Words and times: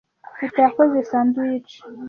Teta 0.37 0.59
yakoze 0.65 0.97
sandwiches. 1.09 1.81